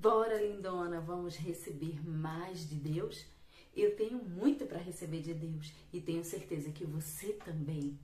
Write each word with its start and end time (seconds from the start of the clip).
Bora, 0.00 0.40
lindona, 0.40 0.98
vamos 0.98 1.36
receber 1.36 2.02
mais 2.08 2.66
de 2.66 2.76
Deus? 2.76 3.26
Eu 3.76 3.94
tenho 3.96 4.16
muito 4.16 4.64
para 4.64 4.78
receber 4.78 5.20
de 5.20 5.34
Deus 5.34 5.74
e 5.92 6.00
tenho 6.00 6.24
certeza 6.24 6.70
que 6.70 6.86
você 6.86 7.34
também. 7.34 7.98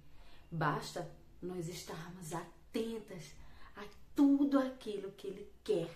Basta 0.50 1.10
nós 1.40 1.70
estarmos 1.70 2.34
atentas 2.34 3.32
a 3.74 3.82
tudo 4.14 4.58
aquilo 4.58 5.10
que 5.12 5.26
Ele 5.26 5.50
quer 5.64 5.88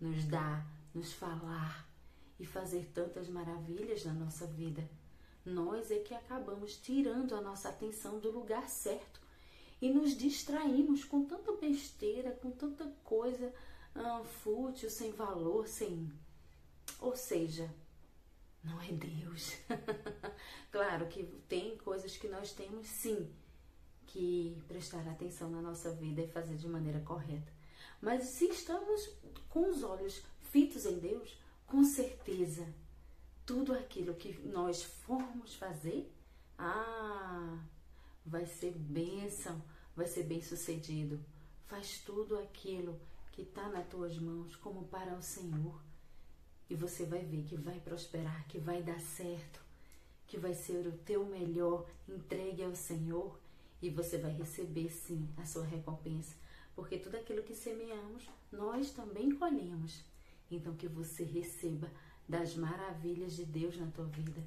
nos 0.00 0.24
dar, 0.26 0.64
nos 0.94 1.12
falar 1.12 1.84
e 2.38 2.46
fazer 2.46 2.92
tantas 2.94 3.28
maravilhas 3.28 4.04
na 4.04 4.12
nossa 4.12 4.46
vida. 4.46 4.88
Nós 5.44 5.90
é 5.90 5.98
que 5.98 6.14
acabamos 6.14 6.76
tirando 6.76 7.34
a 7.34 7.40
nossa 7.40 7.68
atenção 7.68 8.20
do 8.20 8.30
lugar 8.30 8.68
certo 8.68 9.20
e 9.82 9.90
nos 9.90 10.16
distraímos 10.16 11.02
com 11.02 11.24
tanta 11.24 11.50
besteira, 11.54 12.30
com 12.30 12.52
tanta 12.52 12.86
coisa 13.02 13.52
ah, 13.98 14.22
fútil, 14.24 14.88
sem 14.88 15.12
valor, 15.12 15.66
sem. 15.66 16.12
Ou 17.00 17.16
seja, 17.16 17.68
não 18.62 18.80
é 18.80 18.92
Deus. 18.92 19.56
claro 20.70 21.06
que 21.08 21.24
tem 21.48 21.76
coisas 21.78 22.16
que 22.16 22.28
nós 22.28 22.52
temos 22.52 22.86
sim 22.86 23.30
que 24.06 24.56
prestar 24.66 25.06
atenção 25.08 25.50
na 25.50 25.60
nossa 25.60 25.90
vida 25.92 26.22
e 26.22 26.28
fazer 26.28 26.56
de 26.56 26.68
maneira 26.68 27.00
correta. 27.00 27.52
Mas 28.00 28.24
se 28.24 28.46
estamos 28.46 29.10
com 29.48 29.68
os 29.68 29.82
olhos 29.82 30.22
fitos 30.40 30.86
em 30.86 30.98
Deus, 30.98 31.38
com 31.66 31.84
certeza 31.84 32.66
tudo 33.44 33.72
aquilo 33.72 34.14
que 34.14 34.32
nós 34.46 34.82
formos 34.82 35.54
fazer, 35.54 36.12
ah, 36.56 37.58
vai 38.24 38.46
ser 38.46 38.72
bênção, 38.72 39.62
vai 39.96 40.06
ser 40.06 40.24
bem 40.24 40.42
sucedido. 40.42 41.18
Faz 41.66 42.00
tudo 42.00 42.38
aquilo 42.38 43.00
que 43.38 43.42
está 43.42 43.68
nas 43.68 43.86
tuas 43.86 44.18
mãos 44.18 44.56
como 44.56 44.88
para 44.88 45.14
o 45.14 45.22
Senhor. 45.22 45.80
E 46.68 46.74
você 46.74 47.06
vai 47.06 47.20
ver 47.20 47.44
que 47.44 47.54
vai 47.54 47.78
prosperar, 47.78 48.44
que 48.48 48.58
vai 48.58 48.82
dar 48.82 49.00
certo, 49.00 49.62
que 50.26 50.36
vai 50.36 50.52
ser 50.52 50.84
o 50.88 50.98
teu 51.06 51.24
melhor 51.24 51.88
entregue 52.08 52.64
ao 52.64 52.74
Senhor 52.74 53.38
e 53.80 53.90
você 53.90 54.18
vai 54.18 54.32
receber 54.32 54.90
sim 54.90 55.28
a 55.36 55.46
sua 55.46 55.64
recompensa, 55.64 56.34
porque 56.74 56.98
tudo 56.98 57.14
aquilo 57.14 57.44
que 57.44 57.54
semeamos, 57.54 58.28
nós 58.50 58.90
também 58.90 59.30
colhemos. 59.30 60.02
Então 60.50 60.74
que 60.74 60.88
você 60.88 61.22
receba 61.22 61.88
das 62.28 62.56
maravilhas 62.56 63.36
de 63.36 63.44
Deus 63.44 63.78
na 63.78 63.86
tua 63.86 64.06
vida. 64.06 64.42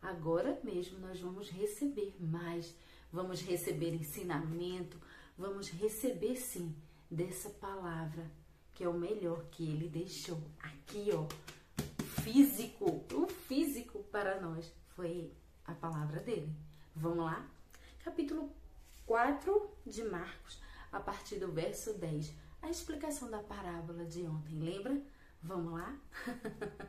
Agora 0.00 0.58
mesmo 0.64 0.98
nós 0.98 1.20
vamos 1.20 1.48
receber 1.48 2.16
mais, 2.18 2.74
vamos 3.12 3.40
receber 3.40 3.94
ensinamento, 3.94 5.00
vamos 5.38 5.68
receber 5.68 6.34
sim 6.34 6.74
dessa 7.12 7.50
palavra, 7.50 8.30
que 8.72 8.82
é 8.82 8.88
o 8.88 8.94
melhor 8.94 9.44
que 9.50 9.68
ele 9.68 9.86
deixou 9.86 10.40
aqui, 10.58 11.10
ó. 11.12 11.26
Físico, 12.22 13.04
o 13.12 13.26
físico 13.26 14.02
para 14.04 14.40
nós 14.40 14.72
foi 14.96 15.30
a 15.66 15.74
palavra 15.74 16.20
dele. 16.20 16.50
Vamos 16.96 17.26
lá? 17.26 17.46
Capítulo 18.02 18.50
4 19.04 19.70
de 19.86 20.02
Marcos, 20.04 20.58
a 20.90 20.98
partir 21.00 21.38
do 21.38 21.52
verso 21.52 21.92
10. 21.94 22.32
A 22.62 22.70
explicação 22.70 23.30
da 23.30 23.42
parábola 23.42 24.06
de 24.06 24.22
ontem, 24.22 24.58
lembra? 24.58 24.98
Vamos 25.42 25.74
lá? 25.74 25.94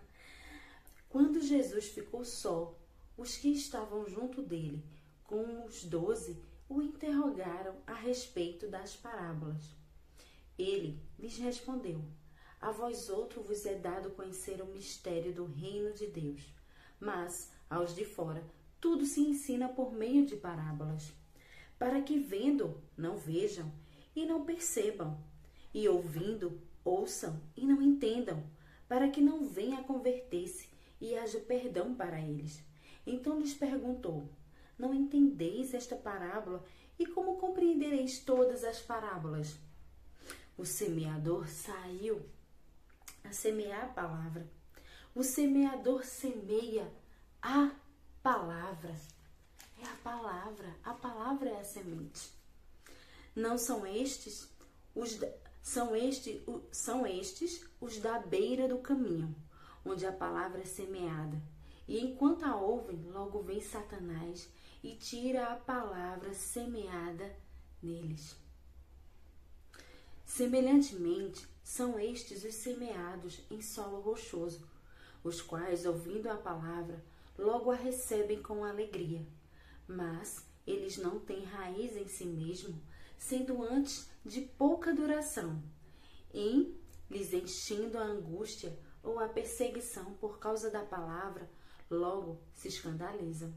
Quando 1.09 1.41
Jesus 1.41 1.89
ficou 1.89 2.23
só, 2.23 2.73
os 3.17 3.35
que 3.35 3.49
estavam 3.49 4.07
junto 4.07 4.41
dele, 4.41 4.85
com 5.25 5.65
os 5.65 5.83
doze, 5.83 6.41
o 6.69 6.81
interrogaram 6.81 7.75
a 7.85 7.93
respeito 7.93 8.69
das 8.69 8.95
parábolas. 8.95 9.82
Ele 10.57 10.99
lhes 11.17 11.37
respondeu: 11.37 12.03
A 12.61 12.71
vós 12.71 13.09
outro 13.09 13.41
vos 13.41 13.65
é 13.65 13.75
dado 13.75 14.11
conhecer 14.11 14.61
o 14.61 14.67
mistério 14.67 15.33
do 15.33 15.45
reino 15.45 15.93
de 15.93 16.07
Deus, 16.07 16.53
mas 16.99 17.51
aos 17.69 17.95
de 17.95 18.05
fora 18.05 18.43
tudo 18.79 19.05
se 19.05 19.21
ensina 19.21 19.69
por 19.69 19.93
meio 19.93 20.25
de 20.25 20.35
parábolas, 20.35 21.13
para 21.79 22.01
que 22.01 22.19
vendo 22.19 22.81
não 22.97 23.15
vejam 23.15 23.71
e 24.15 24.25
não 24.25 24.43
percebam, 24.43 25.17
e 25.73 25.87
ouvindo 25.87 26.61
ouçam 26.83 27.41
e 27.55 27.65
não 27.65 27.81
entendam, 27.81 28.43
para 28.87 29.09
que 29.09 29.21
não 29.21 29.45
venha 29.45 29.79
a 29.79 29.83
converter-se 29.83 30.67
e 30.99 31.17
haja 31.17 31.39
perdão 31.39 31.95
para 31.95 32.19
eles. 32.19 32.61
Então 33.07 33.39
lhes 33.39 33.53
perguntou: 33.53 34.29
Não 34.77 34.93
entendeis 34.93 35.73
esta 35.73 35.95
parábola? 35.95 36.63
E 36.99 37.05
como 37.05 37.37
compreendereis 37.37 38.19
todas 38.19 38.63
as 38.63 38.81
parábolas? 38.81 39.57
O 40.57 40.65
semeador 40.65 41.47
saiu 41.47 42.23
a 43.23 43.31
semear 43.31 43.85
a 43.85 43.87
palavra. 43.87 44.47
O 45.15 45.23
semeador 45.23 46.03
semeia 46.03 46.91
a 47.41 47.71
palavra. 48.21 48.95
É 49.81 49.85
a 49.85 49.95
palavra. 50.03 50.75
A 50.83 50.93
palavra 50.93 51.49
é 51.49 51.59
a 51.59 51.63
semente. 51.63 52.31
Não 53.35 53.57
são 53.57 53.85
estes 53.85 54.47
os 54.95 55.19
são, 55.63 55.95
este, 55.95 56.45
são 56.71 57.07
estes 57.07 57.65
os 57.79 57.97
da 57.97 58.19
beira 58.19 58.67
do 58.67 58.79
caminho, 58.79 59.33
onde 59.85 60.05
a 60.05 60.11
palavra 60.11 60.61
é 60.61 60.65
semeada. 60.65 61.41
E 61.87 61.99
enquanto 61.99 62.43
a 62.43 62.55
ouvem, 62.55 63.01
logo 63.11 63.41
vem 63.41 63.61
Satanás 63.61 64.49
e 64.83 64.95
tira 64.95 65.47
a 65.47 65.55
palavra 65.55 66.33
semeada 66.33 67.33
neles. 67.81 68.42
Semelhantemente, 70.25 71.47
são 71.63 71.99
estes 71.99 72.43
os 72.43 72.55
semeados 72.55 73.41
em 73.49 73.61
solo 73.61 74.01
rochoso, 74.01 74.67
os 75.23 75.41
quais, 75.41 75.85
ouvindo 75.85 76.27
a 76.29 76.35
palavra, 76.35 77.03
logo 77.37 77.71
a 77.71 77.75
recebem 77.75 78.41
com 78.41 78.63
alegria. 78.63 79.25
Mas 79.87 80.45
eles 80.67 80.97
não 80.97 81.19
têm 81.19 81.43
raiz 81.43 81.95
em 81.95 82.07
si 82.07 82.25
mesmo, 82.25 82.81
sendo 83.17 83.63
antes 83.63 84.09
de 84.25 84.41
pouca 84.41 84.93
duração, 84.93 85.61
em 86.33 86.75
lhes 87.09 87.33
enchendo 87.33 87.97
a 87.97 88.03
angústia 88.03 88.77
ou 89.01 89.19
a 89.19 89.27
perseguição 89.27 90.13
por 90.15 90.39
causa 90.39 90.69
da 90.69 90.83
palavra, 90.83 91.49
logo 91.89 92.39
se 92.53 92.67
escandalizam. 92.67 93.53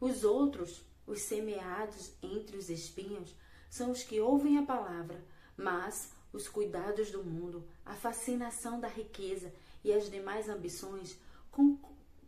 Os 0.00 0.24
outros, 0.24 0.82
os 1.06 1.22
semeados 1.22 2.12
entre 2.22 2.56
os 2.56 2.68
espinhos, 2.68 3.34
são 3.68 3.90
os 3.90 4.02
que 4.02 4.20
ouvem 4.20 4.58
a 4.58 4.62
palavra, 4.62 5.22
mas 5.56 6.12
os 6.32 6.48
cuidados 6.48 7.10
do 7.10 7.24
mundo, 7.24 7.64
a 7.84 7.94
fascinação 7.94 8.78
da 8.78 8.88
riqueza 8.88 9.52
e 9.82 9.92
as 9.92 10.10
demais 10.10 10.48
ambições 10.48 11.18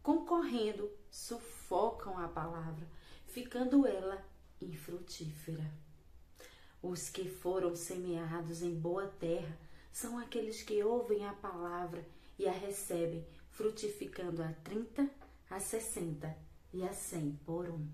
concorrendo 0.02 0.90
sufocam 1.10 2.18
a 2.18 2.28
palavra, 2.28 2.86
ficando 3.26 3.86
ela 3.86 4.24
infrutífera. 4.60 5.70
Os 6.82 7.10
que 7.10 7.28
foram 7.28 7.74
semeados 7.74 8.62
em 8.62 8.74
boa 8.74 9.06
terra 9.18 9.58
são 9.92 10.18
aqueles 10.18 10.62
que 10.62 10.82
ouvem 10.82 11.26
a 11.26 11.32
palavra 11.32 12.06
e 12.38 12.46
a 12.46 12.52
recebem, 12.52 13.26
frutificando 13.50 14.42
a 14.42 14.52
trinta, 14.64 15.10
a 15.50 15.58
sessenta 15.58 16.36
e 16.72 16.86
a 16.86 16.92
cem 16.92 17.38
por 17.44 17.68
um. 17.68 17.88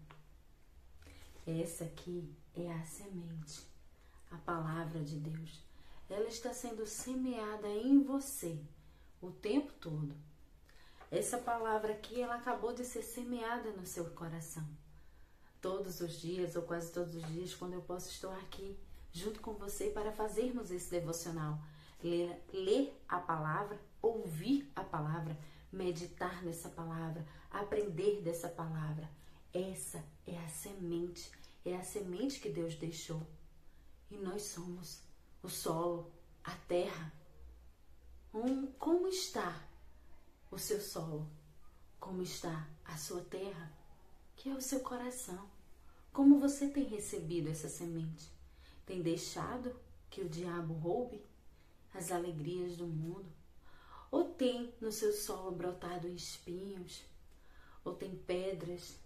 Essa 1.46 1.84
aqui 1.84 2.34
é 2.54 2.72
a 2.72 2.84
semente 2.84 3.74
a 4.34 4.38
palavra 4.38 5.00
de 5.00 5.16
Deus. 5.16 5.62
Ela 6.08 6.28
está 6.28 6.52
sendo 6.52 6.86
semeada 6.86 7.68
em 7.68 8.02
você 8.02 8.58
o 9.20 9.30
tempo 9.30 9.72
todo. 9.74 10.14
Essa 11.10 11.38
palavra 11.38 11.92
aqui, 11.92 12.20
ela 12.20 12.34
acabou 12.34 12.72
de 12.72 12.84
ser 12.84 13.02
semeada 13.02 13.70
no 13.70 13.86
seu 13.86 14.06
coração. 14.10 14.66
Todos 15.60 16.00
os 16.00 16.20
dias, 16.20 16.56
ou 16.56 16.62
quase 16.62 16.92
todos 16.92 17.14
os 17.14 17.26
dias, 17.28 17.54
quando 17.54 17.74
eu 17.74 17.82
posso 17.82 18.10
estar 18.10 18.36
aqui 18.38 18.76
junto 19.12 19.40
com 19.40 19.52
você 19.52 19.90
para 19.90 20.12
fazermos 20.12 20.70
esse 20.70 20.90
devocional. 20.90 21.58
Ler, 22.02 22.42
ler 22.52 23.00
a 23.08 23.18
palavra, 23.18 23.78
ouvir 24.02 24.70
a 24.74 24.82
palavra, 24.82 25.38
meditar 25.72 26.42
nessa 26.42 26.68
palavra, 26.68 27.24
aprender 27.50 28.20
dessa 28.20 28.48
palavra. 28.48 29.08
Essa 29.54 30.04
é 30.26 30.36
a 30.36 30.48
semente, 30.48 31.30
é 31.64 31.76
a 31.76 31.84
semente 31.84 32.40
que 32.40 32.48
Deus 32.48 32.74
deixou 32.74 33.24
e 34.10 34.16
nós 34.16 34.42
somos 34.42 35.00
o 35.44 35.48
solo, 35.48 36.10
a 36.42 36.50
terra. 36.66 37.12
Um, 38.34 38.66
como 38.72 39.06
está 39.06 39.64
o 40.50 40.58
seu 40.58 40.80
solo? 40.80 41.30
Como 42.00 42.20
está 42.20 42.68
a 42.84 42.96
sua 42.96 43.20
terra? 43.20 43.72
Que 44.34 44.48
é 44.48 44.54
o 44.54 44.60
seu 44.60 44.80
coração. 44.80 45.48
Como 46.12 46.40
você 46.40 46.66
tem 46.66 46.82
recebido 46.86 47.48
essa 47.48 47.68
semente? 47.68 48.28
Tem 48.84 49.02
deixado 49.02 49.72
que 50.10 50.20
o 50.20 50.28
diabo 50.28 50.74
roube 50.74 51.24
as 51.94 52.10
alegrias 52.10 52.76
do 52.76 52.88
mundo? 52.88 53.32
Ou 54.10 54.24
tem 54.34 54.74
no 54.80 54.90
seu 54.90 55.12
solo 55.12 55.52
brotado 55.52 56.08
espinhos? 56.08 57.04
Ou 57.84 57.94
tem 57.94 58.16
pedras 58.16 59.03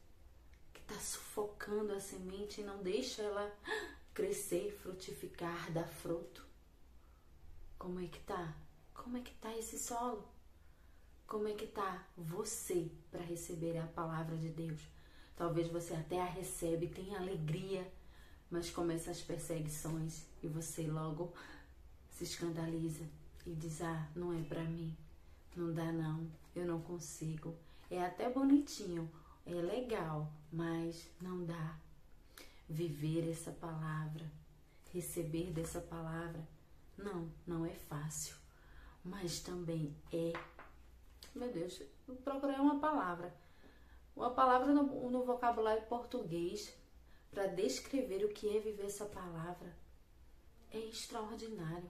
está 0.89 0.99
sufocando 1.01 1.93
a 1.93 2.01
semente 2.01 2.63
e 2.63 2.65
não 2.65 2.83
deixa 2.83 3.21
ela 3.21 3.55
crescer, 4.15 4.73
frutificar, 4.83 5.71
dar 5.71 5.87
fruto. 5.87 6.43
Como 7.79 8.01
é 8.01 8.07
que 8.07 8.19
tá? 8.21 8.57
Como 8.95 9.19
é 9.19 9.21
que 9.21 9.35
tá 9.35 9.55
esse 9.57 9.79
solo? 9.79 10.27
Como 11.27 11.47
é 11.47 11.53
que 11.53 11.67
tá 11.67 12.07
você 12.17 12.91
para 13.11 13.21
receber 13.21 13.77
a 13.77 13.87
palavra 13.87 14.37
de 14.39 14.49
Deus? 14.49 14.81
Talvez 15.37 15.69
você 15.69 15.95
até 15.95 16.21
a 16.21 16.25
recebe, 16.25 16.89
tenha 16.89 17.19
alegria, 17.19 17.87
mas 18.51 18.71
começa 18.71 19.11
as 19.11 19.21
perseguições 19.21 20.25
e 20.43 20.49
você 20.49 20.87
logo 20.87 21.35
se 22.11 22.25
escandaliza 22.25 23.05
e 23.45 23.55
diz: 23.55 23.83
"Ah, 23.83 24.09
não 24.17 24.33
é 24.33 24.43
para 24.43 24.65
mim. 24.65 24.97
Não 25.55 25.73
dá 25.73 25.93
não. 25.93 26.27
Eu 26.57 26.67
não 26.67 26.81
consigo. 26.81 27.55
É 27.91 28.03
até 28.03 28.29
bonitinho, 28.29 29.09
é 29.57 29.63
legal, 29.63 30.31
mas 30.53 31.09
não 31.21 31.45
dá. 31.45 31.79
Viver 32.69 33.31
essa 33.31 33.51
palavra, 33.51 34.31
receber 34.93 35.53
dessa 35.53 35.81
palavra, 35.81 36.47
não, 36.97 37.33
não 37.47 37.65
é 37.65 37.73
fácil, 37.73 38.37
mas 39.03 39.41
também 39.41 39.97
é. 40.13 40.33
Meu 41.35 41.51
Deus, 41.51 41.81
eu 42.07 42.15
procurei 42.17 42.57
uma 42.57 42.79
palavra. 42.79 43.35
Uma 44.15 44.31
palavra 44.31 44.73
no, 44.73 45.11
no 45.11 45.25
vocabulário 45.25 45.87
português 45.87 46.75
para 47.31 47.47
descrever 47.47 48.25
o 48.25 48.29
que 48.29 48.55
é 48.55 48.61
viver 48.61 48.87
essa 48.87 49.07
palavra. 49.07 49.75
É 50.71 50.79
extraordinário, 50.79 51.89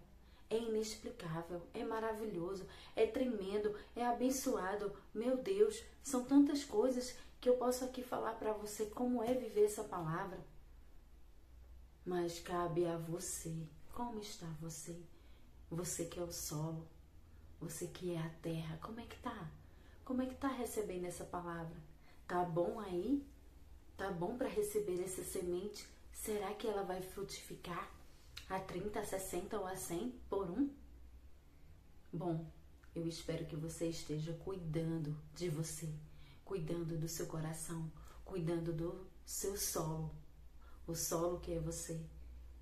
é 0.50 0.58
inexplicável, 0.58 1.62
é 1.74 1.82
maravilhoso, 1.84 2.66
é 2.94 3.06
tremendo, 3.06 3.74
é 3.96 4.04
abençoado. 4.04 4.94
Meu 5.12 5.36
Deus, 5.38 5.82
são 6.02 6.24
tantas 6.24 6.64
coisas 6.64 7.16
que 7.40 7.48
eu 7.48 7.56
posso 7.56 7.84
aqui 7.84 8.02
falar 8.02 8.34
para 8.34 8.52
você 8.52 8.86
como 8.86 9.22
é 9.22 9.32
viver 9.34 9.64
essa 9.64 9.84
palavra. 9.84 10.38
Mas 12.04 12.40
cabe 12.40 12.86
a 12.86 12.96
você. 12.96 13.54
Como 13.92 14.18
está 14.20 14.46
você? 14.60 15.00
Você 15.70 16.06
que 16.06 16.18
é 16.18 16.22
o 16.22 16.32
solo, 16.32 16.88
você 17.60 17.86
que 17.86 18.14
é 18.14 18.18
a 18.18 18.30
terra, 18.40 18.78
como 18.80 19.00
é 19.00 19.04
que 19.04 19.18
tá? 19.18 19.50
Como 20.04 20.22
é 20.22 20.26
que 20.26 20.34
tá 20.34 20.48
recebendo 20.48 21.04
essa 21.04 21.24
palavra? 21.24 21.76
Tá 22.26 22.42
bom 22.44 22.80
aí? 22.80 23.26
Tá 23.96 24.10
bom 24.10 24.36
para 24.38 24.48
receber 24.48 25.02
essa 25.02 25.22
semente? 25.22 25.86
Será 26.12 26.54
que 26.54 26.66
ela 26.66 26.82
vai 26.82 27.02
frutificar 27.02 27.92
a 28.48 28.58
30, 28.58 29.00
a 29.00 29.04
60 29.04 29.58
ou 29.58 29.66
a 29.66 29.76
100 29.76 30.10
por 30.30 30.50
um? 30.50 30.70
Bom, 32.10 32.46
eu 32.94 33.06
espero 33.06 33.44
que 33.44 33.56
você 33.56 33.88
esteja 33.88 34.32
cuidando 34.44 35.14
de 35.34 35.50
você 35.50 35.92
cuidando 36.48 36.96
do 36.96 37.06
seu 37.06 37.26
coração, 37.26 37.92
cuidando 38.24 38.72
do 38.72 39.06
seu 39.22 39.54
solo, 39.54 40.10
o 40.86 40.94
solo 40.94 41.40
que 41.40 41.52
é 41.52 41.60
você, 41.60 42.00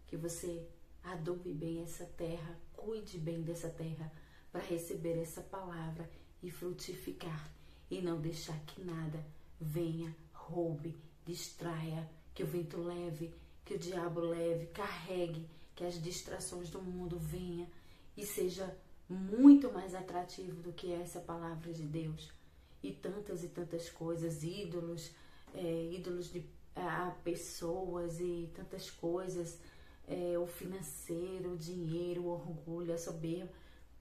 que 0.09 0.17
você 0.17 0.69
adobe 1.05 1.53
bem 1.53 1.85
essa 1.85 2.05
terra, 2.05 2.59
cuide 2.73 3.17
bem 3.17 3.43
dessa 3.43 3.69
terra 3.69 4.13
para 4.51 4.61
receber 4.61 5.17
essa 5.23 5.41
palavra 5.41 6.11
e 6.43 6.51
frutificar 6.51 7.49
e 7.89 8.03
não 8.03 8.21
deixar 8.21 8.59
que 8.65 8.83
nada 8.83 9.25
venha, 9.61 10.13
roube, 10.33 11.01
distraia, 11.25 12.11
que 12.35 12.43
o 12.43 12.47
vento 12.47 12.79
leve, 12.79 13.33
que 13.65 13.75
o 13.75 13.79
diabo 13.79 14.19
leve, 14.19 14.67
carregue, 14.67 15.49
que 15.77 15.85
as 15.85 16.03
distrações 16.03 16.69
do 16.71 16.83
mundo 16.83 17.21
venha 17.21 17.71
e 18.17 18.27
seja 18.27 18.77
muito 19.09 19.73
mais 19.73 19.95
atrativo 19.95 20.61
do 20.61 20.73
que 20.73 20.93
essa 20.93 21.21
palavra 21.21 21.73
de 21.73 21.85
Deus 21.85 22.35
e 22.83 22.93
tantas 22.93 23.43
e 23.43 23.49
tantas 23.49 23.89
coisas, 23.89 24.43
ídolos, 24.43 25.11
é, 25.55 25.91
ídolos 25.93 26.31
de 26.31 26.45
a 26.77 27.11
pessoas 27.25 28.21
e 28.21 28.51
tantas 28.55 28.91
coisas, 28.91 29.59
é, 30.07 30.39
o 30.39 30.47
financeiro, 30.47 31.55
o 31.55 31.57
dinheiro, 31.57 32.25
o 32.25 32.29
orgulho, 32.29 32.93
a 32.93 32.99
soberba, 32.99 33.51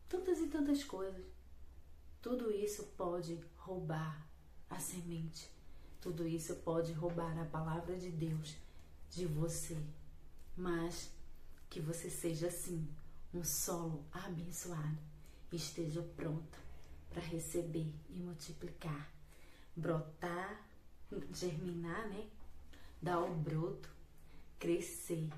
tantas 0.09 0.39
e 0.39 0.47
tantas 0.47 0.83
coisas. 0.83 1.23
Tudo 2.21 2.51
isso 2.51 2.83
pode 2.97 3.39
roubar 3.55 4.27
a 4.69 4.77
semente. 4.77 5.49
Tudo 6.01 6.27
isso 6.27 6.55
pode 6.57 6.91
roubar 6.91 7.39
a 7.39 7.45
palavra 7.45 7.95
de 7.95 8.09
Deus 8.09 8.55
de 9.09 9.25
você. 9.25 9.77
Mas 10.55 11.09
que 11.69 11.79
você 11.79 12.09
seja 12.09 12.47
assim, 12.47 12.87
um 13.33 13.43
solo 13.43 14.05
abençoado, 14.11 14.97
esteja 15.51 16.01
pronta 16.15 16.64
para 17.15 17.23
receber 17.23 17.93
e 18.09 18.13
multiplicar, 18.13 19.09
brotar, 19.73 20.61
germinar, 21.31 22.09
né? 22.09 22.27
Dar 23.01 23.21
o 23.21 23.33
broto, 23.33 23.89
crescer 24.59 25.29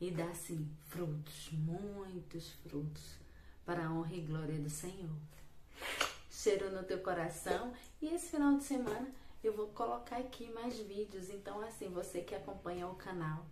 e 0.00 0.12
dar 0.12 0.32
sim 0.36 0.70
frutos, 0.86 1.50
muitos 1.50 2.52
frutos, 2.62 3.18
para 3.64 3.86
a 3.86 3.90
honra 3.92 4.14
e 4.14 4.20
glória 4.20 4.56
do 4.60 4.70
Senhor. 4.70 5.16
Cheiro 6.30 6.70
no 6.70 6.84
teu 6.84 7.00
coração 7.00 7.74
e 8.00 8.06
esse 8.06 8.28
final 8.28 8.56
de 8.56 8.62
semana 8.62 9.10
eu 9.42 9.52
vou 9.52 9.66
colocar 9.68 10.18
aqui 10.18 10.48
mais 10.52 10.78
vídeos, 10.78 11.28
então 11.28 11.60
assim, 11.60 11.88
você 11.88 12.20
que 12.20 12.36
acompanha 12.36 12.86
o 12.86 12.94
canal, 12.94 13.44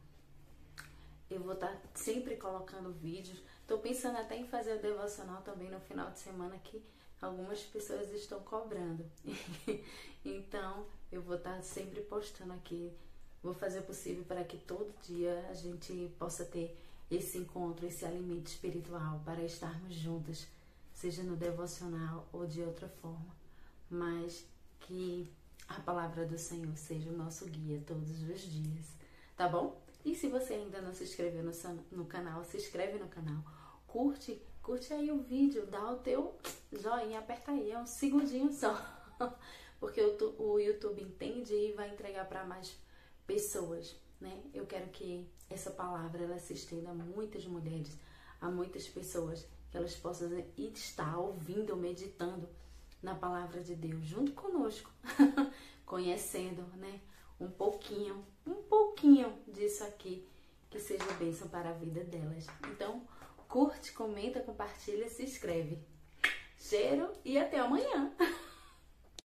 eu 1.29 1.41
vou 1.41 1.55
estar 1.55 1.73
tá 1.73 1.89
sempre 1.93 2.37
colocando 2.37 2.93
vídeos. 2.93 3.43
Tô 3.67 3.79
pensando 3.79 4.19
até 4.19 4.37
em 4.37 4.47
fazer 4.47 4.77
o 4.77 4.83
devocional 4.83 5.43
também 5.43 5.71
no 5.71 5.81
final 5.81 6.13
de 6.13 6.21
semana 6.21 6.57
que 6.59 6.81
algumas 7.21 7.61
pessoas 7.63 8.13
estão 8.13 8.41
cobrando. 8.41 9.05
então, 10.25 10.87
eu 11.11 11.23
vou 11.23 11.37
estar 11.37 11.63
sempre 11.63 12.01
postando 12.03 12.53
aqui. 12.53 12.93
Vou 13.43 13.55
fazer 13.55 13.81
o 13.81 13.85
possível 13.85 14.25
para 14.25 14.45
que 14.45 14.57
todo 14.57 14.95
dia 15.03 15.47
a 15.51 15.55
gente 15.55 16.11
possa 16.19 16.45
ter 16.45 16.79
esse 17.11 17.39
encontro, 17.39 17.87
esse 17.87 18.05
alimento 18.05 18.47
espiritual 18.47 19.21
para 19.25 19.43
estarmos 19.43 19.95
juntas, 19.95 20.47
seja 20.95 21.23
no 21.23 21.37
devocional 21.37 22.27
ou 22.33 22.47
de 22.47 22.63
outra 22.63 22.89
forma. 22.89 23.35
Mas 23.91 24.45
que 24.81 25.31
a 25.69 25.81
palavra 25.81 26.27
do 26.27 26.39
Senhor 26.39 26.77
seja 26.77 27.11
o 27.11 27.17
nosso 27.17 27.47
guia 27.47 27.83
todos 27.87 28.23
os 28.23 28.41
dias, 28.41 28.87
tá 29.37 29.49
bom? 29.49 29.81
E 30.05 30.15
se 30.15 30.29
você 30.29 30.55
ainda 30.55 30.83
não 30.83 30.95
se 30.95 31.05
inscreveu 31.05 31.43
no, 31.43 31.53
no 31.93 32.05
canal, 32.05 32.45
se 32.45 32.57
inscreve 32.57 32.99
no 32.99 33.09
canal, 33.09 33.43
curte 33.87 34.41
curte 34.65 34.95
aí 34.95 35.13
o 35.13 35.19
vídeo, 35.19 35.67
dá 35.67 35.93
o 35.93 35.99
teu 35.99 36.35
joinha, 36.73 37.19
aperta 37.19 37.53
aí, 37.53 37.71
é 37.71 37.79
um 37.79 37.87
segundinho 37.87 38.51
só. 38.51 38.75
Porque 39.79 40.01
o, 40.01 40.59
YouTube 40.59 41.03
entende 41.03 41.55
e 41.55 41.73
vai 41.73 41.91
entregar 41.91 42.27
para 42.27 42.45
mais 42.45 42.75
pessoas, 43.27 43.95
né? 44.19 44.43
Eu 44.55 44.65
quero 44.65 44.89
que 44.89 45.29
essa 45.51 45.71
palavra 45.71 46.25
ela 46.25 46.39
se 46.39 46.55
estenda 46.55 46.91
a 46.91 46.95
muitas 46.95 47.45
mulheres, 47.45 47.99
a 48.41 48.51
muitas 48.51 48.89
pessoas, 48.89 49.47
que 49.71 49.77
elas 49.77 49.95
possam 49.97 50.31
estar 50.57 51.19
ouvindo, 51.19 51.77
meditando 51.77 52.49
na 53.03 53.15
palavra 53.15 53.63
de 53.63 53.75
Deus 53.75 54.03
junto 54.03 54.33
conosco, 54.33 54.91
conhecendo, 55.85 56.63
né? 56.79 57.01
Um 57.39 57.51
pouquinho, 57.51 58.25
um 58.47 58.63
pouquinho 58.63 59.39
disso 59.47 59.85
aqui 59.85 60.27
que 60.71 60.81
seja 60.81 61.05
bênção 61.21 61.47
para 61.49 61.71
a 61.71 61.75
vida 61.75 62.03
delas. 62.03 62.47
Então, 62.73 63.07
curte, 63.55 63.93
comenta, 63.93 64.41
compartilha, 64.41 65.09
se 65.09 65.23
inscreve. 65.23 65.79
Cheiro 66.59 67.13
e 67.25 67.39
até 67.39 67.61
amanhã! 67.61 68.13